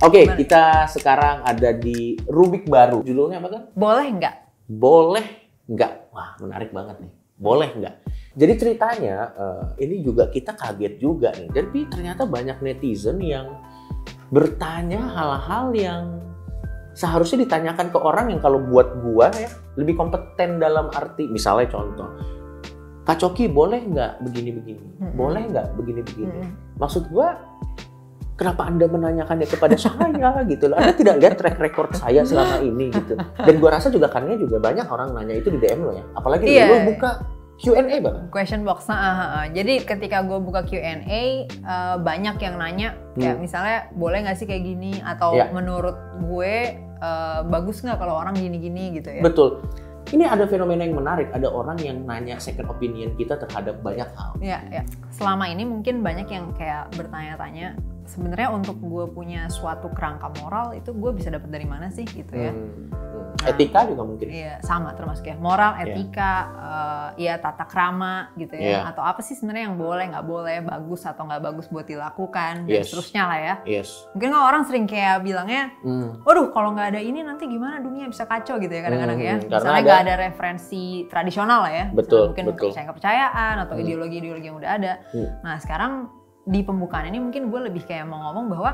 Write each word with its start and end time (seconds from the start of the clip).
Oke, 0.00 0.24
Gimana? 0.24 0.38
kita 0.40 0.64
sekarang 0.88 1.36
ada 1.44 1.76
di 1.76 2.16
Rubik 2.24 2.64
baru. 2.64 3.04
Judulnya 3.04 3.36
apa 3.36 3.48
kan? 3.52 3.62
Boleh 3.76 4.06
nggak? 4.16 4.34
Boleh 4.64 5.26
nggak? 5.68 5.92
Wah, 6.16 6.40
menarik 6.40 6.72
banget 6.72 7.04
nih. 7.04 7.12
Boleh 7.36 7.68
nggak? 7.76 7.94
Jadi 8.32 8.52
ceritanya 8.56 9.16
eh, 9.36 9.64
ini 9.84 10.00
juga 10.00 10.32
kita 10.32 10.56
kaget 10.56 10.96
juga 10.96 11.36
nih. 11.36 11.52
Jadi 11.52 11.80
ternyata 11.92 12.24
banyak 12.24 12.64
netizen 12.64 13.20
yang 13.20 13.60
bertanya 14.32 15.04
hal-hal 15.04 15.68
yang 15.76 16.04
seharusnya 16.96 17.44
ditanyakan 17.44 17.92
ke 17.92 17.98
orang 18.00 18.32
yang 18.32 18.40
kalau 18.40 18.56
buat 18.56 19.04
gua 19.04 19.28
ya 19.36 19.52
lebih 19.76 20.00
kompeten 20.00 20.58
dalam 20.58 20.88
arti 20.90 21.28
misalnya 21.30 21.70
contoh 21.70 22.08
Kak 23.06 23.16
Coki 23.16 23.50
boleh 23.50 23.80
nggak 23.90 24.22
begini-begini? 24.22 25.12
Boleh 25.18 25.42
nggak 25.50 25.74
begini-begini? 25.74 26.46
Maksud 26.78 27.10
gua 27.10 27.36
kenapa 28.40 28.64
Anda 28.64 28.88
menanyakannya 28.88 29.44
kepada 29.44 29.76
saya 29.76 30.40
gitu 30.52 30.72
loh. 30.72 30.80
Anda 30.80 30.96
tidak 30.96 31.20
lihat 31.20 31.34
track 31.36 31.60
record 31.60 31.92
saya 31.92 32.24
selama 32.24 32.64
ini 32.64 32.88
gitu. 32.88 33.20
Dan 33.20 33.54
gua 33.60 33.76
rasa 33.76 33.92
juga 33.92 34.08
karena 34.08 34.40
juga 34.40 34.56
banyak 34.56 34.88
orang 34.88 35.12
nanya 35.12 35.36
itu 35.36 35.52
di 35.52 35.60
DM 35.60 35.84
lo 35.84 35.92
ya. 35.92 36.04
Apalagi 36.16 36.48
Iya. 36.48 36.64
lo 36.72 36.76
buka 36.88 37.10
Q&A 37.60 38.00
bahkan. 38.00 38.24
Question 38.32 38.64
box. 38.64 38.88
Nah, 38.88 38.96
ah, 38.96 39.12
ah. 39.20 39.46
Jadi 39.52 39.84
ketika 39.84 40.24
gue 40.24 40.40
buka 40.40 40.64
Q&A, 40.64 41.04
eh, 41.44 41.96
banyak 42.00 42.40
yang 42.40 42.56
nanya 42.56 42.96
kayak 43.12 43.36
Hmm. 43.36 43.44
misalnya 43.44 43.78
boleh 43.92 44.24
nggak 44.24 44.36
sih 44.40 44.48
kayak 44.48 44.64
gini 44.64 44.96
atau 45.04 45.36
Ya. 45.36 45.52
menurut 45.52 45.92
gue 46.24 46.54
eh, 47.00 47.40
bagus 47.44 47.80
nggak 47.80 47.96
kalau 47.96 48.16
orang 48.16 48.32
gini-gini 48.32 48.96
gitu 48.96 49.08
ya? 49.08 49.20
Betul. 49.20 49.60
Ini 50.08 50.24
ada 50.24 50.44
fenomena 50.44 50.84
yang 50.84 50.96
menarik. 50.96 51.28
Ada 51.32 51.48
orang 51.48 51.76
yang 51.80 52.04
nanya 52.04 52.40
second 52.40 52.68
opinion 52.68 53.12
kita 53.14 53.36
terhadap 53.36 53.80
banyak 53.80 54.08
hal. 54.16 54.32
Ya, 54.40 54.60
ya. 54.68 54.80
Selama 55.12 55.44
ini 55.46 55.64
mungkin 55.64 56.00
banyak 56.00 56.28
yang 56.28 56.52
kayak 56.52 56.92
bertanya-tanya, 56.96 57.76
sebenarnya 58.06 58.48
untuk 58.50 58.76
gue 58.76 59.04
punya 59.10 59.46
suatu 59.48 59.90
kerangka 59.90 60.30
moral 60.40 60.72
itu 60.72 60.90
gue 60.90 61.10
bisa 61.12 61.28
dapat 61.28 61.48
dari 61.48 61.64
mana 61.64 61.88
sih 61.88 62.04
gitu 62.04 62.32
ya? 62.32 62.50
Hmm, 62.50 62.90
hmm. 62.90 63.08
Etika 63.40 63.86
juga 63.88 64.02
mungkin. 64.04 64.26
Iya, 64.28 64.60
sama 64.60 64.92
termasuk 64.92 65.24
ya 65.24 65.36
moral, 65.38 65.78
Iya. 65.78 65.94
etika, 65.94 66.32
eh, 67.16 67.24
ya 67.24 67.34
tata 67.38 67.64
krama 67.64 68.34
gitu 68.36 68.52
ya, 68.58 68.82
Iya. 68.84 68.90
atau 68.90 69.00
apa 69.00 69.22
sih 69.22 69.32
sebenarnya 69.32 69.70
yang 69.70 69.78
boleh 69.80 70.04
nggak 70.12 70.26
boleh, 70.26 70.56
bagus 70.60 71.06
atau 71.06 71.24
nggak 71.24 71.40
bagus 71.40 71.66
buat 71.70 71.86
dilakukan 71.86 72.66
dan 72.66 72.70
Yes. 72.70 72.90
seterusnya 72.90 73.22
lah 73.24 73.38
ya. 73.38 73.54
Yes. 73.64 73.88
Mungkin 74.12 74.28
kan 74.28 74.42
orang 74.44 74.62
sering 74.66 74.84
kayak 74.84 75.22
bilangnya, 75.22 75.72
Hmm. 75.80 76.20
waduh 76.20 76.52
kalau 76.52 76.74
nggak 76.74 76.92
ada 76.92 77.00
ini 77.00 77.22
nanti 77.22 77.48
gimana 77.48 77.80
dunia 77.80 78.10
bisa 78.10 78.26
kacau 78.26 78.58
gitu 78.58 78.70
ya 78.70 78.82
kadang-kadang 78.84 79.18
ya. 79.18 79.34
Hmm, 79.38 79.46
karena 79.46 79.56
Misalnya 79.56 79.72
ada- 79.72 79.86
nggak 79.88 80.00
ada 80.04 80.14
referensi 80.20 80.84
tradisional 81.08 81.58
lah 81.64 81.72
ya. 81.72 81.84
Misalnya 81.88 81.98
Betul, 82.02 82.24
Mungkin 82.34 82.44
betul. 82.44 82.58
kepercayaan-kepercayaan 82.68 83.54
atau 83.62 83.74
Hmm. 83.78 83.82
ideologi-ideologi 83.82 84.46
yang 84.46 84.58
udah 84.58 84.70
ada. 84.74 84.92
Hmm. 85.14 85.28
Nah 85.40 85.56
sekarang 85.56 85.92
di 86.44 86.60
pembukaan 86.62 87.04
ini 87.06 87.18
mungkin 87.18 87.48
gue 87.48 87.60
lebih 87.66 87.84
kayak 87.84 88.04
mau 88.04 88.30
ngomong 88.30 88.48
bahwa 88.48 88.70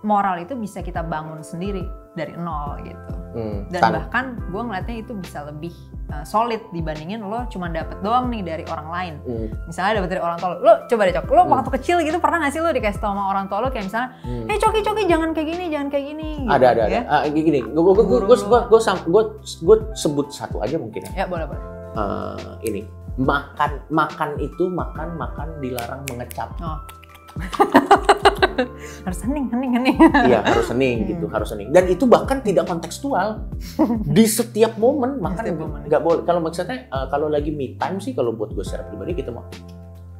moral 0.00 0.40
itu 0.40 0.56
bisa 0.56 0.80
kita 0.80 1.00
bangun 1.00 1.40
sendiri 1.40 1.84
dari 2.16 2.32
nol 2.34 2.80
gitu. 2.82 3.12
Hmm. 3.30 3.58
Dan 3.70 3.80
Tan- 3.80 3.94
bahkan 3.94 4.24
gue 4.50 4.58
ngeliatnya 4.58 4.96
itu 4.98 5.12
bisa 5.14 5.46
lebih 5.46 5.70
uh, 6.10 6.24
solid 6.24 6.58
dibandingin 6.72 7.22
lo 7.22 7.46
cuma 7.46 7.70
dapet 7.70 8.00
doang 8.00 8.26
nih 8.26 8.42
dari 8.42 8.64
orang 8.66 8.88
lain. 8.90 9.14
Hmm. 9.22 9.46
Misalnya 9.68 10.02
dapet 10.02 10.10
dari 10.10 10.22
orang 10.24 10.38
tua 10.40 10.48
lo, 10.50 10.58
lo 10.58 10.72
coba 10.88 11.02
deh 11.06 11.14
cok, 11.14 11.26
lo 11.30 11.42
Hmm. 11.46 11.52
waktu 11.54 11.70
kecil 11.78 11.96
gitu 12.02 12.18
pernah 12.18 12.42
gak 12.42 12.52
sih 12.52 12.58
lo 12.58 12.72
dikasih 12.72 12.98
tau 12.98 13.12
sama 13.12 13.30
orang 13.30 13.46
tua 13.46 13.60
lo 13.62 13.68
kayak 13.70 13.86
misalnya, 13.86 14.10
Hmm. 14.26 14.50
eh 14.50 14.58
coki 14.58 14.80
coki 14.82 15.02
jangan 15.06 15.30
kayak 15.30 15.48
gini, 15.52 15.64
jangan 15.70 15.88
kayak 15.88 16.04
gini. 16.10 16.28
gitu, 16.42 16.50
ada 16.50 16.66
ada 16.74 16.82
ada. 16.88 16.96
ya? 16.96 17.02
Ah, 17.06 17.22
gini, 17.28 17.60
gue 17.62 17.82
gue 17.84 17.94
gue 17.94 18.18
gue 18.24 18.36
gue 19.60 19.76
sebut 19.94 20.26
satu 20.32 20.58
aja 20.58 20.74
mungkin 20.74 21.06
ya. 21.12 21.22
Ya 21.22 21.26
boleh 21.30 21.46
boleh. 21.46 21.79
Eh, 21.90 22.50
ini 22.70 22.86
makan 23.18 23.84
makan 23.90 24.38
itu 24.38 24.70
makan 24.70 25.18
makan 25.18 25.48
dilarang 25.58 26.06
mengecap. 26.06 26.54
Oh. 26.62 26.78
Harus 29.06 29.20
hening, 29.24 29.48
hening, 29.48 29.72
hening. 29.78 29.96
Iya 30.28 30.44
harus 30.44 30.68
hening 30.68 30.98
gitu 31.16 31.24
Hmm. 31.26 31.34
harus 31.34 31.48
hening. 31.54 31.72
Dan 31.72 31.88
itu 31.88 32.04
bahkan 32.04 32.44
tidak 32.44 32.68
kontekstual 32.68 33.48
di 34.16 34.24
setiap 34.28 34.76
momen 34.76 35.16
makan 35.18 35.44
nggak 35.88 36.02
boleh. 36.02 36.22
Kalau 36.28 36.40
maksudnya 36.44 36.86
eh, 36.90 37.06
kalau 37.08 37.32
lagi 37.32 37.50
me 37.54 37.74
time 37.80 37.98
sih 37.98 38.12
kalau 38.12 38.36
buat 38.36 38.52
gue 38.52 38.64
secara 38.66 38.84
pribadi 38.86 39.16
kita 39.16 39.32
mau 39.32 39.46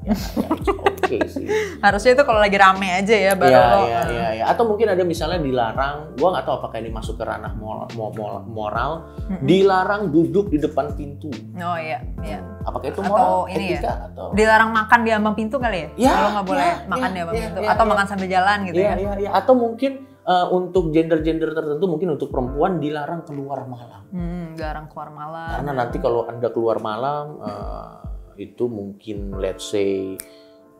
ya, 0.03 0.15
ya 0.15 0.49
it's 0.55 0.69
okay 0.71 1.21
sih. 1.27 1.47
Harusnya 1.84 2.12
itu 2.15 2.25
kalau 2.25 2.41
lagi 2.41 2.56
rame 2.56 2.88
aja 2.88 3.12
ya 3.12 3.33
baru 3.34 3.50
Iya, 3.50 3.61
lo. 3.61 3.78
iya, 3.81 4.00
uh, 4.00 4.06
iya, 4.09 4.28
iya. 4.41 4.44
Atau 4.49 4.65
mungkin 4.65 4.88
ada 4.88 5.03
misalnya 5.03 5.38
dilarang, 5.38 6.15
gua 6.16 6.28
nggak 6.34 6.44
tahu 6.44 6.55
apakah 6.59 6.77
ini 6.78 6.91
masuk 6.91 7.15
ke 7.15 7.25
ranah 7.25 7.53
moral, 7.55 7.88
moral, 7.94 8.41
moral 8.47 8.91
mm-mm. 9.28 9.44
dilarang 9.44 10.03
duduk 10.09 10.49
di 10.49 10.59
depan 10.59 10.94
pintu. 10.94 11.28
Oh 11.56 11.77
iya, 11.77 12.00
iya. 12.22 12.41
Apakah 12.62 12.87
itu 12.89 13.00
Atau 13.00 13.10
moral, 13.10 13.33
ini 13.50 13.65
ya, 13.65 13.78
etika 13.81 13.93
atau? 14.09 14.27
Dilarang 14.33 14.71
makan 14.71 14.99
di 15.03 15.10
ambang 15.10 15.34
pintu 15.34 15.56
kali 15.56 15.78
ya? 15.78 15.89
Ya, 15.97 16.12
Lo 16.16 16.28
nggak 16.34 16.47
boleh 16.47 16.65
ya, 16.65 16.77
makan 16.89 17.09
ya, 17.09 17.12
di 17.12 17.21
ambang 17.21 17.34
ya, 17.34 17.43
pintu. 17.49 17.59
ya, 17.60 17.69
Atau 17.72 17.84
ya. 17.84 17.91
makan 17.91 18.06
sambil 18.06 18.28
jalan 18.28 18.59
gitu 18.69 18.77
Iya, 18.78 18.89
ya? 18.89 18.94
iya, 18.97 19.12
iya. 19.21 19.31
Atau 19.33 19.55
mungkin 19.56 19.93
eh, 20.21 20.47
untuk 20.53 20.84
gender-gender 20.93 21.50
tertentu, 21.50 21.84
mungkin 21.89 22.09
untuk 22.15 22.28
perempuan 22.28 22.78
dilarang 22.78 23.25
keluar 23.25 23.65
malam. 23.65 24.05
Hmm, 24.12 24.55
dilarang 24.55 24.87
keluar 24.87 25.10
malam. 25.10 25.49
Karena 25.59 25.72
nanti 25.75 25.97
kalau 25.99 26.28
anda 26.28 26.49
keluar 26.49 26.78
malam, 26.78 27.41
eh, 27.41 27.89
itu 28.41 28.65
mungkin 28.67 29.37
let's 29.37 29.69
say 29.69 30.17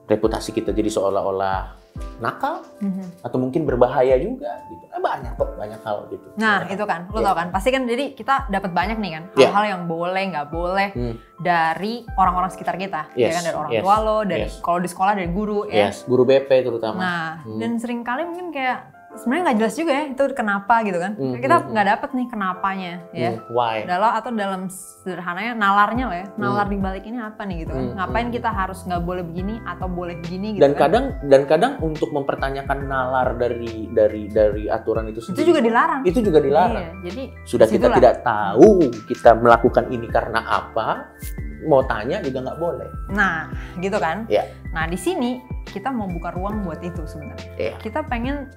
reputasi 0.09 0.51
kita 0.51 0.73
jadi 0.73 0.89
seolah-olah 0.89 1.77
nakal 2.23 2.63
Mhm. 2.81 3.21
atau 3.21 3.37
mungkin 3.37 3.67
berbahaya 3.67 4.15
juga 4.17 4.63
gitu. 4.71 4.85
Eh, 4.89 5.01
banyak 5.03 5.35
kok, 5.35 5.59
banyak 5.59 5.81
hal 5.83 6.07
gitu. 6.09 6.23
Nah 6.39 6.65
Banyak 6.65 6.79
itu 6.79 6.85
kan, 6.87 7.01
lo 7.11 7.19
Iya. 7.19 7.27
tau 7.27 7.35
kan, 7.37 7.47
pasti 7.51 7.69
kan 7.69 7.83
jadi 7.85 8.05
kita 8.15 8.35
dapat 8.49 8.71
banyak 8.71 8.97
nih 8.97 9.11
kan 9.13 9.25
Iya. 9.35 9.49
hal-hal 9.51 9.65
yang 9.69 9.83
boleh 9.85 10.25
nggak 10.31 10.49
boleh 10.49 10.89
Hmm. 10.95 11.15
dari 11.37 12.07
orang-orang 12.15 12.49
sekitar 12.49 12.79
kita, 12.79 13.11
ya 13.13 13.29
Yes, 13.29 13.35
kan 13.37 13.43
dari 13.45 13.57
orang 13.59 13.73
yes, 13.75 13.83
tua 13.83 13.97
lo, 14.01 14.19
dari 14.23 14.47
yes. 14.47 14.55
kalau 14.63 14.79
di 14.79 14.89
sekolah 14.89 15.13
dari 15.13 15.29
guru 15.29 15.67
ya. 15.67 15.91
Yes, 15.91 16.07
guru 16.07 16.23
BP 16.25 16.51
terutama. 16.63 16.97
Nah 16.97 17.25
Hmm. 17.43 17.59
dan 17.59 17.71
sering 17.77 18.01
kali 18.01 18.23
mungkin 18.25 18.49
kayak 18.51 18.79
sebenarnya 19.11 19.43
nggak 19.51 19.59
jelas 19.59 19.75
juga 19.75 19.93
ya 19.93 20.05
itu 20.07 20.23
kenapa 20.33 20.75
gitu 20.83 20.99
kan, 20.99 21.13
Hmm, 21.19 21.35
kita 21.37 21.57
hmm, 21.59 21.67
nggak 21.75 21.87
dapet 21.91 22.09
nih 22.15 22.27
kenapanya 22.31 22.93
ya. 23.11 23.31
Hmm, 23.35 23.43
Why? 23.51 23.77
Dalam 23.83 24.11
atau 24.15 24.31
dalam 24.31 24.63
sederhananya 24.71 25.53
nalarnya 25.55 26.05
lah 26.07 26.19
ya, 26.23 26.27
nalar 26.39 26.67
di 26.67 26.79
balik 26.79 27.05
ini 27.05 27.19
apa 27.19 27.43
nih 27.43 27.67
gitu 27.67 27.73
kan? 27.75 27.83
Hmm, 27.83 27.95
Ngapain 27.99 28.27
hmm. 28.31 28.37
kita 28.39 28.51
harus 28.51 28.79
nggak 28.87 29.03
boleh 29.03 29.23
begini 29.27 29.55
atau 29.67 29.87
boleh 29.87 30.15
begini 30.23 30.47
gitu 30.55 30.63
Dan 30.63 30.73
kan? 30.75 30.81
kadang 30.87 31.05
dan 31.27 31.43
kadang 31.45 31.73
untuk 31.81 32.11
mempertanyakan 32.11 32.79
nalar 32.87 33.29
dari 33.35 33.91
dari 33.91 34.31
dari 34.31 34.65
aturan 34.71 35.07
itu 35.07 35.19
itu 35.19 35.27
sendiri 35.35 35.47
juga 35.51 35.61
dilarang. 35.61 36.01
itu 36.07 36.19
juga 36.23 36.39
dilarang. 36.39 36.81
Iya, 36.81 36.91
jadi 37.11 37.23
Sudah 37.45 37.67
kita 37.67 37.87
tidak 37.93 38.15
tahu 38.23 38.71
kita 39.05 39.31
melakukan 39.37 39.85
ini 39.91 40.07
karena 40.07 40.41
apa, 40.47 41.11
mau 41.67 41.83
tanya 41.85 42.23
juga 42.23 42.47
nggak 42.47 42.59
boleh. 42.59 42.89
Nah, 43.11 43.51
gitu 43.79 43.99
kan? 43.99 44.25
Iya. 44.31 44.49
Nah, 44.71 44.87
di 44.87 44.97
sini 44.97 45.43
kita 45.69 45.91
mau 45.91 46.09
buka 46.09 46.33
ruang 46.33 46.63
buat 46.65 46.81
itu 46.81 47.03
sebenarnya. 47.05 47.51
Iya. 47.59 47.75
Kita 47.79 48.07
pengen 48.07 48.49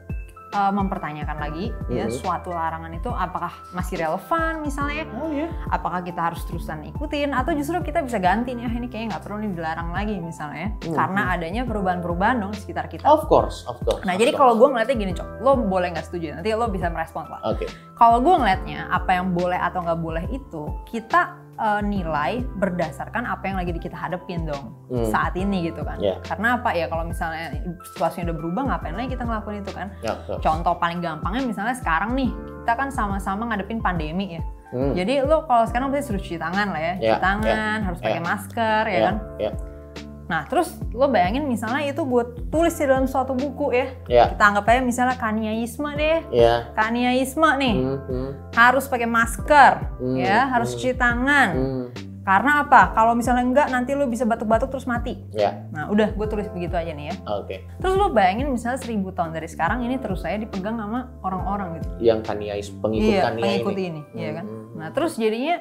uh, 0.53 0.71
mempertanyakan 0.71 1.37
lagi 1.37 1.73
ya 1.89 2.05
Mhm. 2.07 2.13
suatu 2.13 2.53
larangan 2.53 2.93
itu 2.93 3.09
apakah 3.09 3.51
masih 3.73 3.99
relevan 3.99 4.61
misalnya? 4.61 5.03
Oh 5.17 5.29
ya. 5.29 5.49
Apakah 5.67 6.05
kita 6.05 6.31
harus 6.31 6.45
terusan 6.45 6.85
ikutin 6.87 7.33
atau 7.33 7.51
justru 7.51 7.81
kita 7.81 8.05
bisa 8.05 8.21
ganti 8.21 8.53
nih 8.53 8.69
ah 8.69 8.73
ini 8.73 8.87
kayaknya 8.87 9.17
nggak 9.17 9.23
perlu 9.25 9.37
nih 9.41 9.51
dilarang 9.53 9.89
lagi 9.91 10.15
misalnya 10.17 10.53
ya. 10.53 10.69
Mhm. 10.87 10.95
Karena 10.95 11.21
adanya 11.33 11.61
perubahan-perubahan 11.65 12.35
dong 12.39 12.51
di 12.53 12.59
sekitar 12.61 12.85
kita. 12.87 13.05
Of 13.09 13.25
course, 13.27 13.65
of 13.65 13.81
course. 13.83 14.05
Nah, 14.05 14.13
of 14.15 14.21
jadi 14.21 14.31
kalau 14.33 14.55
gue 14.55 14.67
ngeliatnya 14.69 14.95
gini, 14.95 15.13
Cok. 15.13 15.27
Lo 15.41 15.57
boleh 15.57 15.91
nggak 15.91 16.05
setuju? 16.07 16.37
Nanti 16.37 16.49
lo 16.53 16.69
bisa 16.69 16.87
merespon 16.87 17.27
lah. 17.27 17.41
Oke. 17.43 17.65
Kalau 17.93 18.21
gue 18.21 18.35
ngeliatnya, 18.37 18.89
apa 18.89 19.17
yang 19.17 19.33
boleh 19.33 19.57
atau 19.57 19.81
nggak 19.81 19.99
boleh 20.01 20.25
itu, 20.29 20.63
kita 20.87 21.42
eh, 21.53 21.81
nilai 21.81 22.41
berdasarkan 22.57 23.23
apa 23.23 23.43
yang 23.45 23.57
lagi 23.57 23.71
kita 23.73 23.93
hadepin 23.93 24.43
dong 24.43 24.73
Hmm. 24.89 25.05
saat 25.07 25.33
ini 25.33 25.67
gitu 25.67 25.81
kan. 25.81 25.97
Ya. 25.97 26.17
Karena 26.21 26.57
apa 26.57 26.73
ya 26.73 26.85
kalau 26.85 27.03
misalnya 27.03 27.53
situasinya 27.87 28.29
udah 28.29 28.37
berubah, 28.37 28.61
ngapain 28.67 28.93
lagi 28.93 29.13
kita 29.13 29.23
ngelakuin 29.23 29.61
itu 29.61 29.71
kan? 29.71 29.87
Ya, 30.01 30.13
of 30.13 30.21
course. 30.23 30.41
Contoh 30.41 30.73
paling 30.75 30.99
gampangnya 30.99 31.43
misalnya 31.43 31.73
sekarang 31.73 32.13
nih, 32.13 32.29
kita 32.61 32.73
kan 32.73 32.89
sama-sama 32.89 33.45
ngadepin 33.47 33.77
pandemi 33.79 34.37
ya. 34.37 34.43
Hmm. 34.69 34.93
Jadi 34.93 35.21
lo 35.21 35.45
kalau 35.45 35.65
sekarang 35.65 35.89
pasti 35.89 36.09
suruh 36.09 36.17
cuci 36.17 36.37
tangan 36.37 36.73
lah 36.73 36.81
ya, 36.81 36.93
cuci 36.97 37.05
Ya, 37.07 37.21
tangan, 37.21 37.77
harus 37.85 37.99
ya. 37.99 38.03
pakai 38.03 38.21
masker 38.21 38.83
ya, 38.83 38.93
Ya, 38.93 39.01
kan. 39.05 39.15
ya. 39.37 39.51
Nah 40.23 40.47
terus 40.47 40.71
lo 40.89 41.07
bayangin 41.07 41.43
misalnya 41.43 41.83
itu 41.83 41.99
gue 41.99 42.23
tulis 42.47 42.71
di 42.71 42.85
dalam 42.85 43.05
suatu 43.05 43.33
buku 43.33 43.71
ya, 43.71 43.87
Ya. 44.07 44.23
kita 44.29 44.43
anggap 44.43 44.65
aja 44.67 44.81
misalnya 44.81 45.15
kaniaisme 45.15 45.89
deh, 45.93 46.19
Ya. 46.29 46.71
kaniaisme 46.73 47.49
nih 47.59 47.75
Hmm, 47.75 47.99
hmm, 48.07 48.29
harus 48.51 48.85
pakai 48.87 49.05
masker 49.05 49.73
Hmm, 49.99 50.15
ya, 50.15 50.47
harus 50.47 50.71
hmm. 50.71 50.77
cuci 50.77 50.91
tangan. 50.93 51.49
hmm. 51.53 51.85
Karena 52.23 52.63
apa? 52.63 52.95
Kalau 52.95 53.19
misalnya 53.19 53.43
enggak 53.43 53.67
nanti 53.67 53.91
lo 53.91 54.07
bisa 54.07 54.23
batuk-batuk 54.23 54.71
terus 54.71 54.87
mati. 54.87 55.19
Ya. 55.35 55.67
Nah 55.75 55.91
udah 55.91 56.15
gue 56.15 56.23
tulis 56.23 56.47
begitu 56.47 56.71
aja 56.71 56.95
nih 56.95 57.11
ya. 57.11 57.15
Oke. 57.35 57.67
Terus 57.83 57.99
lo 57.99 58.15
bayangin 58.15 58.47
misalnya 58.47 58.79
seribu 58.79 59.11
tahun 59.11 59.35
dari 59.35 59.51
sekarang 59.51 59.83
ini 59.83 59.99
terus 59.99 60.23
saya 60.23 60.39
dipegang 60.39 60.79
sama 60.79 61.11
orang-orang 61.19 61.83
gitu. 61.83 61.87
Yang 61.99 62.19
kaniais 62.23 62.67
pengikut 62.71 63.11
iya, 63.11 63.27
kania 63.27 63.43
pengikut 63.43 63.75
ini. 63.75 63.83
ini, 63.91 64.01
iya 64.15 64.29
kan. 64.39 64.45
Hmm, 64.47 64.55
hmm. 64.55 64.75
Nah 64.79 64.87
terus 64.95 65.19
jadinya 65.19 65.55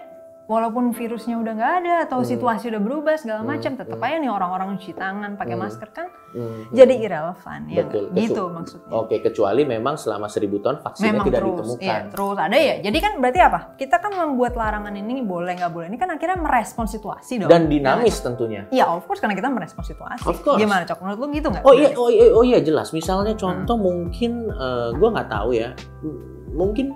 walaupun 0.45 0.91
virusnya 0.91 1.35
udah 1.35 1.53
nggak 1.53 1.73
ada 1.81 1.95
atau 2.03 2.19
Hmm. 2.19 2.29
situasi 2.29 2.69
udah 2.69 2.79
berubah 2.79 3.15
segala 3.15 3.41
Hmm, 3.41 3.51
macam, 3.51 3.73
tetap 3.73 3.95
hmm. 3.95 4.05
aja 4.05 4.17
nih 4.19 4.31
orang-orang 4.31 4.69
cuci 4.75 4.93
tangan, 4.93 5.31
pakai 5.35 5.55
Hmm. 5.55 5.63
masker 5.63 5.89
kan 5.89 6.07
Hmm. 6.31 6.63
jadi 6.71 6.95
irrelevan 6.99 7.61
ya. 7.67 7.85
Betul? 7.85 8.05
Gitu 8.11 8.33
betul. 8.33 8.47
maksudnya. 8.51 8.91
Oke, 8.95 9.17
kecuali 9.19 9.63
memang 9.63 9.95
selama 9.95 10.27
seribu 10.27 10.59
tahun 10.59 10.81
vaksinnya 10.81 11.13
Memang 11.13 11.27
tidak 11.27 11.41
terus, 11.41 11.53
ditemukan. 11.53 11.85
iya, 11.85 11.97
terus 12.09 12.37
ada 12.37 12.57
ya. 12.57 12.75
Jadi 12.81 12.99
kan 12.99 13.13
berarti 13.17 13.41
apa? 13.41 13.61
Kita 13.75 13.97
kan 13.99 14.13
membuat 14.13 14.53
larangan 14.55 14.93
ini 14.93 15.21
boleh 15.21 15.53
nggak 15.55 15.71
boleh. 15.71 15.87
Ini 15.87 15.97
kan 15.97 16.09
akhirnya 16.11 16.39
merespon 16.39 16.87
situasi 16.87 17.33
dong. 17.39 17.49
Dan 17.49 17.69
dinamis 17.69 18.17
tentunya. 18.19 18.65
Iya, 18.69 18.89
of 18.89 19.05
course 19.05 19.21
karena 19.21 19.35
kita 19.35 19.47
merespon 19.47 19.83
situasi. 19.83 20.25
Of 20.25 20.41
course. 20.41 20.57
Gimana 20.57 20.83
cok? 20.83 20.99
Menurut 21.01 21.19
lu 21.19 21.27
gitu 21.31 21.49
nggak? 21.49 21.63
Oh 21.63 21.73
iya, 21.73 21.89
oh 21.93 22.09
iya, 22.09 22.25
oh 22.31 22.43
iya 22.43 22.59
jelas. 22.59 22.91
Misalnya 22.91 23.33
contoh 23.35 23.77
Hmm. 23.77 23.85
mungkin 23.85 24.33
eh, 24.49 24.89
gua 24.97 25.09
nggak 25.13 25.29
tahu 25.29 25.51
ya. 25.53 25.71
Mungkin 26.53 26.93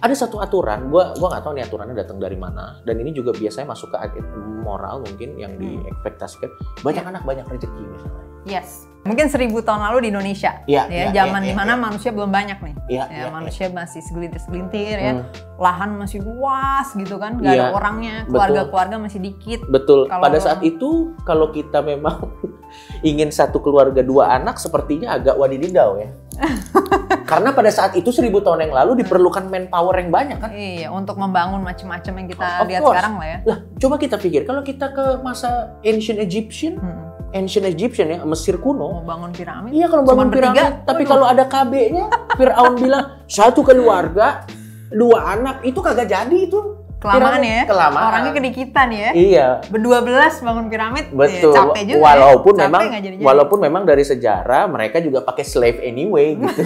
ada 0.00 0.14
satu 0.14 0.38
aturan, 0.38 0.88
gua 0.88 1.14
gua 1.14 1.28
nggak 1.30 1.42
tahu 1.42 1.52
nih 1.54 1.64
aturannya 1.64 1.94
datang 1.94 2.18
dari 2.18 2.34
mana. 2.34 2.80
Dan 2.82 2.98
ini 2.98 3.10
juga 3.10 3.30
biasanya 3.30 3.70
masuk 3.70 3.92
ke 3.92 4.20
moral 4.62 5.04
mungkin 5.04 5.36
yang 5.36 5.54
Hmm. 5.54 5.62
diekspektasikan. 5.82 6.50
Banyak 6.80 7.04
Iya. 7.04 7.10
anak 7.10 7.22
banyak 7.22 7.46
rezeki 7.46 7.82
misalnya. 7.84 8.24
Yes. 8.44 8.84
Mungkin 9.04 9.28
seribu 9.28 9.60
tahun 9.60 9.84
lalu 9.84 9.98
di 10.00 10.08
Indonesia. 10.08 10.64
Iya, 10.64 10.88
Ya, 10.88 11.08
iya, 11.08 11.08
zaman 11.12 11.44
iya, 11.44 11.48
di 11.48 11.52
mana 11.52 11.76
iya. 11.76 11.80
manusia 11.80 12.08
belum 12.08 12.28
banyak 12.28 12.56
nih. 12.56 12.74
Iya, 12.88 13.04
Ya, 13.04 13.04
iya, 13.08 13.24
manusia 13.28 13.68
masih 13.68 14.00
segelintir-segelintir 14.00 14.96
ya. 14.96 15.12
Hmm, 15.12 15.24
Lahan 15.60 15.90
masih 15.94 16.24
luas 16.24 16.88
gitu 16.92 17.16
kan, 17.16 17.36
nggak 17.36 17.52
ada 17.52 17.68
Iya, 17.68 17.72
orangnya. 17.72 18.14
Keluarga-keluarga 18.24 18.96
masih 18.98 19.20
dikit. 19.20 19.60
Betul. 19.68 20.08
Kalau- 20.08 20.24
Pada 20.24 20.40
saat 20.40 20.60
itu 20.60 21.12
kalau 21.22 21.52
kita 21.52 21.84
memang 21.84 22.32
ingin 23.04 23.28
satu 23.28 23.60
keluarga 23.60 24.00
dua 24.00 24.32
anak 24.34 24.56
sepertinya 24.56 25.12
agak 25.12 25.36
wadididau 25.36 26.00
ya. 26.00 26.08
Karena 27.24 27.50
pada 27.50 27.72
saat 27.72 27.96
itu 27.96 28.12
seribu 28.12 28.44
tahun 28.44 28.68
yang 28.68 28.74
lalu 28.76 29.00
diperlukan 29.00 29.48
manpower 29.48 29.96
yang 29.96 30.12
banyak 30.12 30.38
kan. 30.38 30.50
Iya, 30.52 30.92
untuk 30.92 31.16
membangun 31.16 31.64
macam-macam 31.64 32.12
yang 32.20 32.28
kita 32.28 32.46
Of 32.60 32.68
lihat 32.68 32.82
course. 32.84 32.92
sekarang 32.94 33.14
lah 33.16 33.26
ya. 33.26 33.38
Lah, 33.48 33.58
coba 33.80 33.94
kita 33.96 34.16
pikir 34.20 34.44
kalau 34.44 34.60
kita 34.60 34.86
ke 34.92 35.04
masa 35.20 35.80
ancient 35.80 36.20
Egyptian, 36.20 36.76
Hmm. 36.76 37.08
ancient 37.32 37.64
Egyptian 37.64 38.12
ya, 38.12 38.18
Mesir 38.22 38.60
kuno. 38.60 39.00
Mau 39.00 39.02
bangun 39.02 39.32
piramid. 39.32 39.72
Iya 39.72 39.88
kalau 39.88 40.04
Cuman 40.04 40.12
bangun 40.12 40.28
piramid, 40.30 40.60
bertiga, 40.60 40.86
tapi 40.86 41.02
kalau 41.02 41.26
ada 41.26 41.44
KB-nya, 41.44 42.04
Fir'aun 42.36 42.74
bilang 42.76 43.04
satu 43.26 43.64
keluarga, 43.64 44.44
dua 44.92 45.32
anak 45.32 45.64
itu 45.64 45.80
kagak 45.80 46.06
jadi 46.06 46.36
itu. 46.36 46.83
Kelamaan 47.04 47.20
piramid. 47.36 47.52
ya. 47.52 47.62
Kelamaan. 47.66 48.04
Orangnya 48.08 48.32
kedikitan 48.32 48.88
ya. 48.88 49.10
Iya, 49.12 49.48
Berdua 49.66 49.98
belas 50.00 50.34
bangun 50.38 50.66
piramid. 50.66 51.06
betul. 51.10 51.52
Ya, 51.52 51.58
capek 51.60 51.82
juga. 51.86 52.00
walaupun 52.02 52.52
ya. 52.52 52.58
Capek 52.58 52.66
memang 52.66 52.82
nggak 52.88 53.02
jadi-jadi. 53.02 53.24
walaupun 53.24 53.58
memang 53.60 53.82
dari 53.82 54.02
sejarah 54.02 54.62
mereka 54.66 54.96
juga 54.98 55.20
pakai 55.20 55.44
slave 55.44 55.78
anyway 55.80 56.32
gitu. 56.40 56.62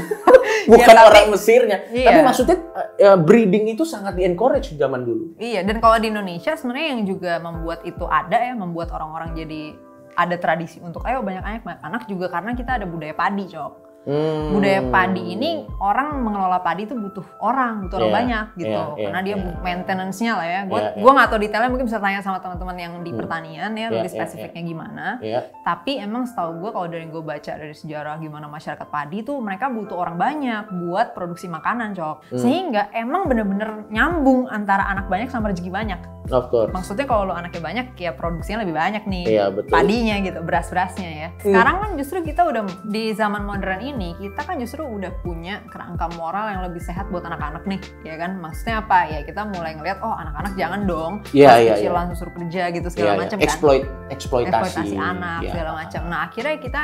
Bukan 0.69 0.85
Ya, 0.85 0.95
tapi- 0.95 1.09
orang 1.09 1.27
Mesirnya. 1.33 1.79
Iya. 1.89 2.07
Tapi 2.07 2.21
maksudnya 2.23 2.57
eh, 2.95 3.17
breeding 3.17 3.65
itu 3.69 3.83
sangat 3.83 4.15
di 4.15 4.23
encourage 4.23 4.71
zaman 4.73 5.01
dulu. 5.01 5.33
Iya, 5.35 5.65
dan 5.65 5.79
kalau 5.79 5.97
di 5.97 6.07
Indonesia 6.07 6.53
sebenarnya 6.53 6.89
yang 6.93 7.03
juga 7.05 7.33
membuat 7.39 7.83
itu 7.83 8.05
ada 8.05 8.37
ya, 8.39 8.53
membuat 8.53 8.93
orang-orang 8.93 9.33
jadi 9.33 9.73
ada 10.13 10.35
tradisi 10.35 10.77
untuk 10.79 11.03
ayo 11.03 11.23
banyak 11.23 11.41
anak 11.41 11.63
banyak 11.63 11.79
anak 11.81 12.03
juga 12.05 12.27
karena 12.29 12.53
kita 12.53 12.75
ada 12.75 12.85
budaya 12.85 13.13
padi, 13.13 13.47
Cok. 13.47 13.88
Hmm. 14.09 14.57
Budaya 14.57 14.81
padi 14.89 15.37
ini 15.37 15.51
orang 15.79 16.25
mengelola 16.25 16.59
padi 16.59 16.89
itu 16.89 16.97
butuh 16.97 17.29
orang, 17.39 17.85
butuh 17.85 18.01
orang 18.01 18.09
Iya, 18.09 18.17
banyak 18.17 18.47
gitu. 18.57 18.73
iya, 18.73 18.97
iya, 18.97 19.05
karena 19.05 19.21
dia 19.21 19.37
iya. 19.37 19.45
bu- 19.45 19.59
maintenance-nya 19.61 20.33
lah 20.33 20.47
ya. 20.49 20.61
Gue 20.65 20.81
Iya, 20.81 20.91
gua 20.97 21.13
nggak 21.13 21.29
tahu 21.29 21.39
detailnya 21.39 21.69
mungkin 21.69 21.87
bisa 21.87 22.01
tanya 22.01 22.21
sama 22.21 22.39
teman-teman 22.41 22.77
yang 22.79 22.93
di 22.99 23.13
Hmm. 23.13 23.21
pertanian 23.21 23.71
ya, 23.71 23.79
Iya, 23.79 23.89
lebih 23.93 24.09
iya, 24.09 24.17
spesifiknya 24.17 24.63
gimana. 24.65 25.07
Iya. 25.21 25.41
Tapi 25.61 25.93
emang 25.99 26.25
setahu 26.25 26.57
gue 26.59 26.71
kalau 26.73 26.89
dari 26.89 27.05
gue 27.05 27.21
baca 27.21 27.53
dari 27.53 27.77
sejarah 27.77 28.17
gimana 28.17 28.49
masyarakat 28.49 28.89
padi 28.89 29.21
tuh 29.21 29.37
mereka 29.39 29.69
butuh 29.69 29.95
orang 29.95 30.17
banyak 30.17 30.65
buat 30.81 31.13
produksi 31.13 31.45
makanan, 31.47 31.93
Cok. 31.93 32.17
Hmm. 32.33 32.41
Sehingga 32.41 32.89
emang 32.91 33.29
bener-bener 33.29 33.85
nyambung 33.89 34.49
antara 34.49 34.89
anak 34.89 35.07
banyak 35.07 35.29
sama 35.29 35.53
rezeki 35.53 35.69
banyak. 35.69 36.01
Of 36.29 36.49
course. 36.49 36.69
Maksudnya 36.71 37.05
kalau 37.05 37.25
lo 37.25 37.33
anaknya 37.33 37.57
banyak, 37.59 37.87
ya 37.97 38.13
produksinya 38.13 38.61
lebih 38.61 38.77
banyak 38.77 39.05
nih. 39.05 39.25
Iya 39.27 39.45
betul. 39.49 39.73
Padinya 39.73 40.17
gitu, 40.21 40.39
beras-berasnya 40.41 41.09
ya. 41.09 41.29
Hmm. 41.33 41.41
Sekarang 41.43 41.77
kan 41.79 41.91
justru 41.97 42.21
kita 42.21 42.45
udah 42.45 42.63
di 42.85 43.17
zaman 43.17 43.49
modern 43.49 43.81
ini, 43.81 43.98
kita 44.19 44.41
kan 44.47 44.57
justru 44.63 44.83
udah 44.87 45.11
punya 45.21 45.63
kerangka 45.69 46.07
moral 46.15 46.47
yang 46.51 46.63
lebih 46.65 46.81
sehat 46.81 47.11
buat 47.11 47.27
anak-anak 47.27 47.67
nih, 47.67 47.81
ya 48.07 48.15
kan? 48.17 48.39
Maksudnya 48.39 48.83
apa? 48.87 48.99
Ya 49.11 49.21
kita 49.27 49.43
mulai 49.51 49.75
ngeliat, 49.75 49.99
oh 50.01 50.15
anak-anak 50.15 50.53
jangan 50.55 50.81
dong, 50.87 51.13
pas 51.27 51.35
iya, 51.35 51.75
kecil 51.75 51.91
iya. 51.91 51.97
langsung 51.97 52.17
suruh 52.23 52.35
kerja 52.39 52.63
gitu 52.71 52.89
segala 52.89 53.13
iya. 53.15 53.21
macam 53.27 53.37
kan. 53.39 53.47
Exploit, 53.47 53.85
eksploitasi. 54.09 54.55
Eksploitasi 54.55 54.97
anak 54.97 55.41
Iya. 55.43 55.51
segala 55.55 55.71
macam. 55.85 56.03
Nah 56.09 56.19
akhirnya 56.31 56.57
kita 56.59 56.83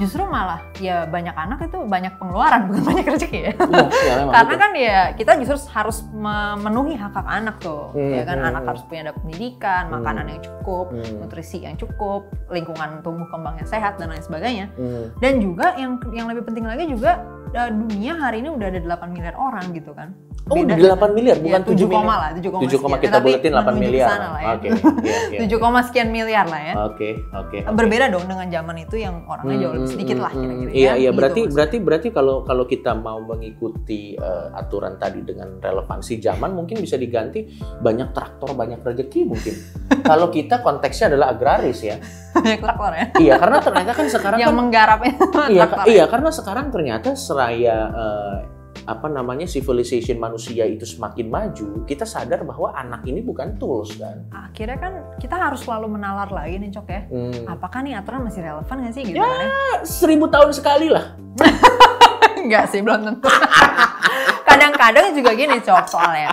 justru 0.00 0.22
malah 0.24 0.60
ya 0.80 1.04
banyak 1.04 1.34
anak 1.36 1.68
itu 1.68 1.78
banyak 1.84 2.12
pengeluaran 2.16 2.64
bukan 2.68 2.82
banyak 2.84 3.06
rezeki 3.12 3.40
ya. 3.50 3.52
Iya, 3.52 3.86
iya, 3.88 4.14
Karena 4.34 4.54
kan 4.56 4.70
ya 4.76 4.98
kita 5.16 5.32
justru 5.40 5.56
harus 5.72 6.04
memenuhi 6.12 6.94
hak 6.96 7.12
hak 7.12 7.28
anak 7.28 7.56
tuh, 7.60 7.92
Hmm, 7.92 8.12
ya 8.16 8.22
kan 8.24 8.38
hmm, 8.40 8.48
anak 8.48 8.62
hmm. 8.64 8.70
harus 8.72 8.82
punya 8.88 9.02
pendidikan, 9.12 9.82
Hmm. 9.88 9.94
makanan 10.00 10.24
yang 10.32 10.40
cukup, 10.40 10.86
Hmm. 10.92 11.14
nutrisi 11.20 11.58
yang 11.62 11.76
cukup, 11.76 12.28
lingkungan 12.48 13.04
tumbuh 13.04 13.28
kembang 13.28 13.60
yang 13.60 13.68
sehat 13.68 14.00
dan 14.00 14.08
lain 14.12 14.24
sebagainya. 14.24 14.66
Hmm. 14.78 15.12
Dan 15.20 15.40
juga 15.44 15.76
yang 15.76 16.00
yang 16.12 16.26
lebih 16.30 16.44
penting 16.48 16.64
lagi 16.64 16.88
juga 16.88 17.20
eh, 17.52 17.70
dunia 17.70 18.12
hari 18.16 18.40
ini 18.40 18.48
udah 18.48 18.66
ada 18.68 18.80
8 18.80 19.08
miliar 19.08 19.34
orang 19.34 19.70
gitu 19.70 19.92
kan. 19.92 20.12
Oh, 20.42 20.58
Beda 20.58 20.74
udah 20.74 20.98
8 20.98 21.14
miliar, 21.14 21.36
Ya, 21.38 21.44
bukan 21.46 21.60
7 21.62 21.78
7 21.78 21.86
koma 21.86 22.02
miliar. 22.02 22.18
lah, 22.18 22.30
7 22.34 22.50
koma 22.50 22.62
7 22.66 22.82
koma 22.82 22.96
kita 22.98 23.14
Tapi 23.14 23.26
buletin 23.30 23.52
8 23.52 23.62
menuju 23.62 23.70
ke 23.70 23.78
miliar. 23.78 24.08
lah 24.10 24.18
ya. 24.34 24.52
Oke, 24.52 24.68
iya, 25.06 25.18
iya. 25.30 25.38
7 25.46 25.62
koma 25.62 25.80
sekian 25.86 26.08
miliar 26.10 26.46
lah 26.50 26.60
ya. 26.60 26.74
Oke, 26.82 27.08
oke. 27.30 27.56
oke. 27.62 27.72
Berbeda 27.72 28.04
dong 28.10 28.26
dengan 28.26 28.48
zaman 28.50 28.76
itu 28.76 28.96
yang 28.98 29.14
orangnya 29.24 29.56
jauh 29.60 29.72
lebih 29.72 29.80
Hmm, 29.82 29.94
sedikit 29.94 30.16
hmm, 30.18 30.24
lah 30.26 30.32
hmm. 30.34 30.42
kira-kira. 30.42 30.70
Iya, 30.72 30.82
ya, 30.82 30.92
iya. 30.92 30.98
gitu 30.98 31.14
Berarti, 31.14 31.40
maksudnya. 31.40 31.54
berarti, 31.54 31.76
berarti 31.78 32.08
kalau 32.10 32.36
kalau 32.42 32.64
kita 32.66 32.90
mau 32.92 33.18
mengikuti 33.22 34.02
eh, 34.14 34.48
aturan 34.52 34.94
tadi 34.98 35.20
dengan 35.22 35.48
relevansi 35.62 36.14
zaman, 36.18 36.50
mungkin 36.52 36.76
bisa 36.80 36.98
diganti 36.98 37.46
banyak 37.78 38.10
traktor, 38.10 38.50
banyak 38.52 38.82
rezeki 38.82 39.20
mungkin. 39.22 39.54
kalau 40.10 40.26
kita 40.26 40.58
konteksnya 40.58 41.14
adalah 41.14 41.30
agraris 41.30 41.86
ya. 41.86 42.02
Banyak 42.32 42.60
ya. 42.60 43.06
Iya, 43.20 43.34
karena 43.36 43.58
ternyata 43.60 43.92
kan 43.92 44.06
sekarang 44.08 44.38
yang 44.40 44.52
kan 44.52 44.58
menggarapnya 44.58 45.12
iya, 45.54 45.64
iya, 45.84 46.04
karena 46.08 46.30
sekarang 46.32 46.72
ternyata 46.72 47.12
seraya 47.12 47.76
eh, 47.92 48.36
apa 48.82 49.06
namanya 49.06 49.46
civilization 49.46 50.18
manusia 50.18 50.66
itu 50.66 50.82
semakin 50.82 51.30
maju, 51.30 51.86
kita 51.86 52.02
sadar 52.02 52.42
bahwa 52.42 52.74
anak 52.74 53.06
ini 53.06 53.22
bukan 53.22 53.54
tools 53.54 53.94
kan. 53.94 54.26
Akhirnya 54.34 54.78
kan 54.80 54.92
kita 55.22 55.38
harus 55.38 55.62
selalu 55.62 55.94
menalar 55.94 56.26
lagi 56.34 56.58
nih 56.58 56.70
Cok 56.74 56.88
ya. 56.90 57.02
Hmm. 57.06 57.42
Apakah 57.46 57.78
nih 57.86 57.94
aturan 57.94 58.26
masih 58.26 58.42
relevan 58.42 58.76
nggak 58.82 58.94
sih 58.96 59.02
gitu 59.06 59.20
Ya. 59.20 59.28
kan 59.28 59.38
ya? 59.38 59.50
Seribu 59.86 60.26
tahun 60.26 60.50
sekali 60.50 60.90
lah. 60.90 61.14
Enggak 62.42 62.74
sih, 62.74 62.82
belum 62.82 63.06
tentu. 63.06 63.30
Kadang-kadang 64.42 65.14
juga 65.14 65.30
gini 65.30 65.62
Cok 65.62 65.86
soalnya. 65.86 66.31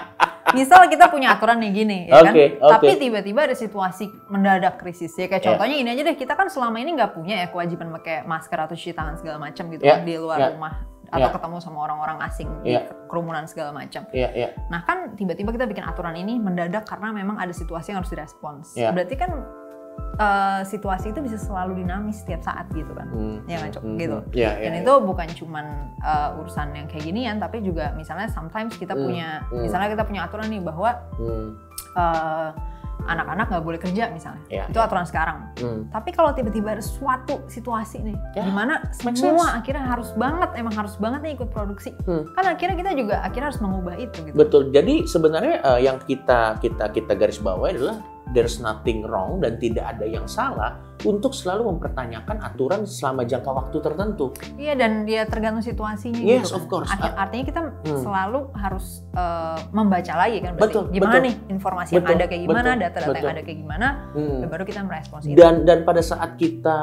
Misal 0.53 0.87
kita 0.87 1.07
punya 1.07 1.35
aturan 1.35 1.59
nih 1.59 1.71
gini, 1.71 1.97
ya 2.07 2.23
kan? 2.25 2.33
Oke. 2.33 2.45
Tapi 2.57 2.91
tiba-tiba 2.97 3.39
ada 3.45 3.55
situasi 3.55 4.09
mendadak 4.27 4.77
krisis 4.77 5.13
ya. 5.13 5.27
Kayak 5.27 5.41
Ya. 5.41 5.47
contohnya 5.53 5.75
ini 5.77 5.89
aja 5.91 6.01
deh, 6.05 6.15
kita 6.15 6.33
kan 6.33 6.47
selama 6.47 6.77
ini 6.77 6.95
nggak 6.95 7.11
punya 7.13 7.35
ya 7.41 7.47
kewajiban 7.49 7.89
pakai 7.95 8.23
masker 8.23 8.57
atau 8.57 8.73
cuci 8.73 8.93
tangan 8.93 9.15
segala 9.17 9.37
macam 9.39 9.69
gitu 9.69 9.83
Ya, 9.83 9.97
kan 9.97 10.05
di 10.05 10.15
luar 10.15 10.37
ya. 10.39 10.49
rumah 10.53 10.73
atau 11.09 11.25
Ya. 11.25 11.33
ketemu 11.33 11.57
sama 11.57 11.77
orang-orang 11.89 12.17
asing 12.21 12.49
Ya. 12.61 12.85
di 12.85 12.93
kerumunan 13.09 13.49
segala 13.49 13.73
macam. 13.73 14.05
Iya, 14.13 14.29
iya. 14.33 14.49
Nah 14.69 14.85
kan 14.85 15.17
tiba-tiba 15.17 15.49
kita 15.49 15.65
bikin 15.65 15.81
aturan 15.81 16.13
ini 16.13 16.37
mendadak 16.37 16.85
karena 16.85 17.09
memang 17.09 17.41
ada 17.41 17.49
situasi 17.49 17.89
yang 17.89 18.05
harus 18.05 18.13
direspons. 18.13 18.77
Ya. 18.77 18.93
Berarti 18.93 19.17
kan 19.17 19.41
eh, 20.17 20.61
situasi 20.63 21.11
itu 21.11 21.19
bisa 21.19 21.37
selalu 21.37 21.81
dinamis 21.81 22.21
setiap 22.21 22.41
saat 22.41 22.67
gitu 22.71 22.91
kan. 22.91 23.07
Hmm. 23.09 23.37
Iya 23.45 23.57
kan, 23.61 23.69
Cok? 23.73 23.83
Hmm. 23.83 23.97
Gitu. 23.97 24.17
Iya, 24.35 24.51
iya. 24.57 24.65
Dan 24.67 24.73
iya. 24.75 24.81
itu 24.83 24.93
bukan 24.99 25.27
cuman 25.33 25.65
eh, 25.99 26.39
urusan 26.39 26.67
yang 26.73 26.87
kayak 26.87 27.03
ginian, 27.03 27.37
tapi 27.37 27.59
juga 27.59 27.91
misalnya 27.93 28.27
sometimes 28.27 28.75
kita 28.75 28.93
Hmm, 28.93 29.05
punya, 29.05 29.29
hmm. 29.47 29.61
misalnya 29.63 29.89
kita 29.91 30.03
punya 30.03 30.21
aturan 30.25 30.47
nih 30.47 30.61
bahwa 30.61 30.89
Hmm. 31.15 31.47
eh, 31.95 32.49
anak-anak 32.99 33.47
nggak 33.47 33.63
boleh 33.63 33.79
kerja 33.79 34.11
misalnya. 34.11 34.43
Ya, 34.51 34.67
itu 34.67 34.75
aturan 34.75 35.07
sekarang. 35.07 35.49
Hmm. 35.57 35.87
Tapi 35.89 36.11
kalau 36.11 36.35
tiba-tiba 36.35 36.75
ada 36.75 36.83
suatu 36.83 37.41
situasi 37.47 38.03
nih, 38.03 38.17
Ya, 38.35 38.43
di 38.43 38.51
mana 38.51 38.85
make 39.01 39.15
semua 39.15 39.49
sense. 39.49 39.57
akhirnya 39.63 39.85
harus 39.87 40.11
banget, 40.13 40.49
emang 40.53 40.75
harus 40.75 40.93
banget 40.99 41.23
nih 41.23 41.33
ikut 41.33 41.49
produksi. 41.49 41.95
Hmm. 42.03 42.27
Kan 42.35 42.45
akhirnya 42.45 42.75
kita 42.75 42.91
juga 42.93 43.23
akhirnya 43.23 43.49
harus 43.49 43.61
mengubah 43.63 43.95
itu 43.97 44.17
gitu. 44.29 44.35
Betul. 44.35 44.61
Jadi 44.69 45.07
sebenarnya 45.07 45.55
eh, 45.63 45.79
yang 45.81 45.97
kita 46.03 46.59
kita 46.59 46.91
kita 46.91 47.13
garis 47.15 47.39
bawahi 47.39 47.79
adalah 47.79 47.97
there's 48.31 48.57
nothing 48.57 49.01
wrong 49.03 49.41
dan 49.41 49.57
tidak 49.57 49.97
ada 49.97 50.05
yang 50.05 50.25
salah 50.25 50.77
untuk 50.99 51.31
selalu 51.31 51.71
mempertanyakan 51.71 52.43
aturan 52.43 52.83
selama 52.83 53.23
jangka 53.23 53.47
waktu 53.47 53.77
tertentu. 53.79 54.35
Iya 54.59 54.75
dan 54.75 55.07
dia 55.07 55.23
tergantung 55.23 55.63
situasinya 55.63 56.19
Yes, 56.19 56.51
gitu. 56.51 56.59
of 56.59 56.63
course. 56.67 56.91
Arti- 56.91 57.15
artinya 57.15 57.45
kita 57.47 57.61
Hmm. 57.87 58.01
selalu 58.03 58.39
harus 58.51 59.07
eh, 59.09 59.59
membaca 59.71 60.13
lagi 60.15 60.37
kan 60.39 60.55
berarti 60.55 60.75
Betul, 60.75 60.83
gimana 60.91 61.11
betul. 61.13 61.25
nih 61.25 61.35
informasi 61.49 61.91
yang 61.91 62.03
Betul, 62.03 62.15
ada 62.15 62.25
kayak 62.27 62.41
gimana, 62.43 62.69
data-data 62.77 63.17
yang 63.17 63.31
ada 63.31 63.43
kayak 63.43 63.59
gimana, 63.59 63.87
Hmm. 64.11 64.39
baru 64.45 64.63
kita 64.63 64.79
merespons 64.83 65.23
itu. 65.25 65.35
Dan 65.35 65.53
dan 65.63 65.79
pada 65.83 65.99
saat 65.99 66.31
kita 66.35 66.77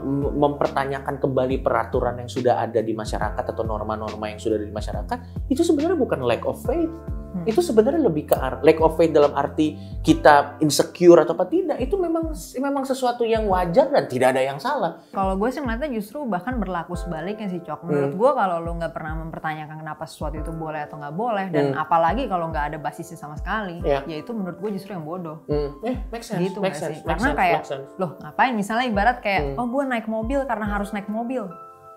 mem- 0.00 0.34
mempertanyakan 0.40 1.14
kembali 1.18 1.56
peraturan 1.60 2.18
yang 2.18 2.30
sudah 2.30 2.58
ada 2.60 2.80
di 2.80 2.90
masyarakat 2.90 3.44
atau 3.44 3.62
norma-norma 3.62 4.30
yang 4.30 4.38
sudah 4.38 4.56
ada 4.56 4.66
di 4.66 4.72
masyarakat, 4.72 5.18
itu 5.46 5.60
sebenarnya 5.60 5.94
bukan 5.94 6.22
lack 6.22 6.42
of 6.42 6.58
faith, 6.60 6.90
Hmm. 7.30 7.46
Itu 7.46 7.60
sebenarnya 7.60 8.02
lebih 8.02 8.26
ke 8.26 8.34
ar- 8.34 8.58
lack 8.60 8.78
of 8.78 8.94
faith 8.94 9.10
dalam 9.10 9.30
arti 9.32 9.72
kita 10.00 10.58
insecure 10.58 11.14
atau 11.16 11.32
apa 11.32 11.46
tidak. 11.46 11.78
Itu 11.78 11.94
memang 11.94 12.30
memang 12.56 12.82
sesuatu 12.82 13.22
yang 13.22 13.46
wajar 13.46 13.86
dan 13.86 14.04
tidak 14.04 14.34
ada 14.34 14.42
yang 14.42 14.58
salah. 14.58 14.98
Kalau 15.08 15.34
gue 15.34 15.46
sih 15.48 15.58
ngeliatnya 15.58 15.90
justru 15.92 16.24
bahkan 16.24 16.56
berlaku 16.56 16.94
sebaliknya 16.94 17.46
sih 17.46 17.60
Cok. 17.60 17.80
Menurut 17.82 18.10
Hmm. 18.10 18.18
gue 18.18 18.30
kalau 18.34 18.56
lo 18.58 18.72
nggak 18.74 18.90
pernah 18.90 19.14
mempertanyakan 19.20 19.76
kenapa 19.78 20.04
sesuatu 20.04 20.36
itu 20.36 20.50
boleh 20.50 20.82
atau 20.82 20.96
nggak 20.96 21.14
boleh 21.14 21.46
dan 21.48 21.64
Hmm. 21.70 21.78
apalagi 21.78 22.26
kalau 22.26 22.48
nggak 22.48 22.64
ada 22.66 22.78
basisnya 22.78 23.16
sama 23.16 23.34
sekali, 23.34 23.78
Iya. 23.80 24.02
ya 24.04 24.16
itu 24.18 24.30
menurut 24.30 24.58
gue 24.58 24.70
justru 24.72 24.90
yang 24.90 25.04
bodoh. 25.04 25.46
Hmm. 25.46 25.70
Eh, 25.82 25.96
make 26.10 26.22
sense. 26.22 26.40
Gitu 26.40 26.58
make 26.58 26.74
sense. 26.74 26.92
sih? 26.92 26.98
make 27.00 27.14
Karena 27.14 27.24
sense, 27.24 27.38
kayak- 27.38 27.56
make 27.56 27.70
sense. 27.70 27.88
Loh 27.94 28.10
ngapain? 28.18 28.52
Misalnya 28.52 28.86
ibarat 28.86 29.16
kayak, 29.20 29.42
Hmm. 29.44 29.58
oh 29.58 29.66
gue 29.70 29.82
naik 29.84 30.06
mobil 30.06 30.42
karena 30.44 30.66
harus 30.68 30.90
naik 30.90 31.06
mobil. 31.06 31.46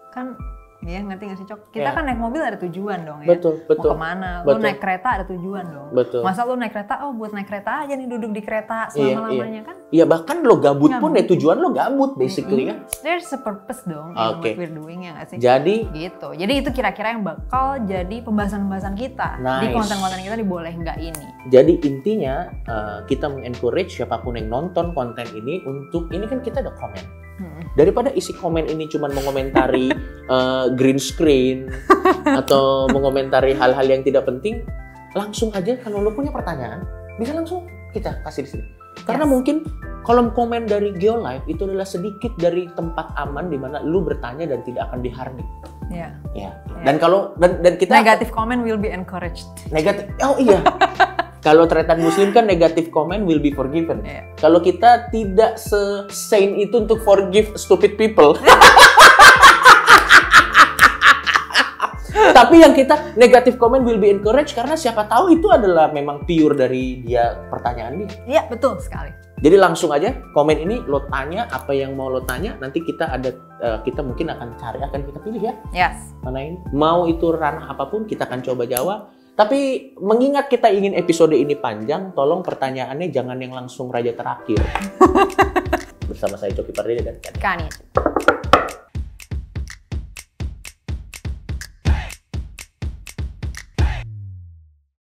Kan, 0.10 0.38
ya 0.84 1.00
ngerti 1.00 1.24
gak 1.26 1.38
sih 1.38 1.48
Cok? 1.48 1.60
Kita 1.72 1.84
Iya. 1.84 1.96
kan 1.96 2.04
naik 2.04 2.20
mobil 2.20 2.40
ada 2.40 2.58
tujuan 2.58 3.00
dong 3.02 3.20
ya. 3.24 3.30
Betul, 3.32 3.54
betul. 3.64 3.90
Mau 3.90 3.96
ke 3.96 3.98
mana? 3.98 4.30
Betul. 4.44 4.62
naik 4.62 4.80
kereta 4.80 5.08
ada 5.10 5.26
tujuan 5.26 5.66
dong. 5.66 5.88
Betul. 5.92 6.22
Masa 6.22 6.44
lo 6.44 6.54
naik 6.54 6.72
kereta, 6.72 6.94
oh 7.04 7.12
buat 7.12 7.32
naik 7.32 7.48
kereta 7.48 7.72
aja 7.82 7.94
nih 7.94 8.08
duduk 8.08 8.32
di 8.32 8.42
kereta 8.42 8.88
Iya, 8.90 9.16
selama-lamanya 9.16 9.62
kan? 9.64 9.76
Iya, 9.90 10.04
bahkan 10.04 10.38
lo 10.42 10.56
gabut 10.58 10.90
Nggak 10.90 11.02
pun 11.02 11.12
ya 11.14 11.24
tujuan 11.26 11.58
lo 11.58 11.70
gabut 11.70 12.12
basically 12.16 12.64
kan. 12.66 12.78
There's 13.00 13.30
a 13.30 13.40
purpose 13.40 13.82
dong 13.84 14.12
Oke. 14.14 14.44
what 14.44 14.58
we're 14.58 14.70
doing 14.70 15.04
ya 15.04 15.16
gak 15.16 15.28
sih? 15.30 15.38
Jadi 15.38 15.76
gitu. 15.92 16.30
Jadi 16.34 16.54
itu 16.54 16.70
kira-kira 16.70 17.12
yang 17.12 17.24
bakal 17.24 17.80
jadi 17.84 18.18
pembahasan-pembahasan 18.20 18.94
kita 18.94 19.38
di 19.38 19.46
Nice. 19.70 19.74
konten-konten 19.74 20.20
kita 20.20 20.36
di 20.36 20.44
boleh 20.44 20.74
nggak 20.74 20.98
ini. 20.98 21.28
Jadi 21.48 21.74
intinya 21.82 22.36
eh, 22.64 22.98
kita 23.06 23.28
mengencourage 23.28 23.94
siapa 23.94 24.18
pun 24.18 24.34
yang 24.34 24.48
nonton 24.48 24.92
konten 24.92 25.26
ini 25.32 25.64
untuk 25.64 26.10
ini 26.10 26.26
kan 26.26 26.40
kita 26.40 26.60
ada 26.60 26.74
komen. 26.74 27.06
Hmm. 27.34 27.66
Daripada 27.74 28.14
isi 28.14 28.30
komen 28.32 28.66
ini 28.66 28.86
cuma 28.86 29.10
mengomentari 29.10 29.90
eh, 30.26 30.66
green 30.74 30.98
screen 30.98 31.68
atau 32.40 32.88
mengomentari 32.88 33.52
hal-hal 33.52 33.84
yang 33.84 34.02
tidak 34.02 34.24
penting, 34.24 34.64
langsung 35.12 35.50
aja 35.52 35.76
kalau 35.78 36.00
lo 36.00 36.12
punya 36.12 36.30
pertanyaan 36.30 36.84
bisa 37.16 37.32
langsung 37.32 37.66
kita 37.92 38.20
kasih 38.22 38.44
di 38.44 38.52
sini. 38.52 38.66
Karena 39.04 39.26
Yes. 39.26 39.32
mungkin 39.32 39.56
kolom 40.02 40.32
komen 40.32 40.66
dari 40.66 40.94
Geolive 40.94 41.42
itu 41.48 41.64
adalah 41.64 41.84
sedikit 41.84 42.30
dari 42.36 42.70
tempat 42.70 43.10
aman 43.18 43.48
di 43.48 43.58
mana 43.58 43.82
lu 43.82 44.02
bertanya 44.02 44.46
dan 44.46 44.62
tidak 44.62 44.88
akan 44.88 45.00
dihardik. 45.02 45.48
Ya. 45.90 46.14
Ya. 46.32 46.54
Dan 46.82 46.98
kalau 46.98 47.34
dan 47.38 47.62
dan 47.62 47.76
kita 47.76 47.94
Negatif 47.96 48.30
comment 48.30 48.62
will 48.62 48.78
be 48.78 48.90
encouraged. 48.90 49.46
negatif 49.70 50.10
oh 50.20 50.38
iya 50.38 50.62
kalau 51.46 51.66
tretan 51.66 52.00
muslim 52.00 52.32
kan 52.32 52.46
negatif 52.46 52.88
comment 52.90 53.22
will 53.22 53.38
be 53.38 53.52
forgiven 53.52 54.00
Iya. 54.02 54.26
kalau 54.36 54.58
kita 54.58 55.10
tidak 55.10 55.58
se-sane 55.58 56.58
itu 56.58 56.80
untuk 56.80 57.02
forgive 57.02 57.54
stupid 57.56 57.94
people 57.94 58.34
tapi 62.14 62.62
yang 62.62 62.72
kita 62.72 63.14
negatif 63.14 63.58
comment 63.58 63.82
will 63.82 63.98
be 63.98 64.08
encouraged 64.08 64.54
karena 64.54 64.74
siapa 64.74 65.04
tahu 65.04 65.34
itu 65.34 65.48
adalah 65.48 65.90
memang 65.90 66.24
pure 66.24 66.54
dari 66.54 67.02
dia 67.02 67.34
pertanyaan 67.48 68.00
dia 68.00 68.10
Iya 68.24 68.42
betul 68.48 68.78
sekali. 68.78 69.10
jadi 69.38 69.58
langsung 69.58 69.90
aja 69.90 70.14
komen 70.32 70.56
ini 70.58 70.80
lo 70.82 71.04
tanya 71.08 71.50
apa 71.50 71.74
yang 71.74 71.94
mau 71.94 72.08
lo 72.08 72.22
tanya 72.22 72.56
nanti 72.58 72.80
kita 72.80 73.10
ada 73.10 73.30
eh, 73.60 73.80
kita 73.82 74.00
mungkin 74.00 74.30
akan 74.30 74.56
cari 74.56 74.80
akan 74.80 75.02
kita 75.04 75.20
pilih 75.20 75.42
ya 75.42 75.54
Yes. 75.72 76.14
mana 76.22 76.40
ini 76.40 76.58
mau 76.72 77.04
itu 77.06 77.28
ranah 77.28 77.68
apa 77.68 77.86
pun 77.86 78.06
kita 78.06 78.24
akan 78.24 78.40
coba 78.40 78.64
jawab 78.64 79.00
tapi 79.34 79.92
mengingat 79.98 80.46
kita 80.46 80.70
ingin 80.70 80.94
episode 80.94 81.34
ini 81.34 81.58
panjang 81.58 82.14
tolong 82.14 82.40
pertanyaannya 82.40 83.10
jangan 83.10 83.36
yang 83.36 83.52
langsung 83.52 83.90
raja 83.90 84.14
terakhir 84.14 84.62
bersama 86.10 86.38
saya 86.38 86.54
Coki 86.54 86.70
Pardede 86.70 87.02
dan 87.02 87.18
Ken. 87.18 87.34
Kan 87.42 87.58
ya. 87.60 87.72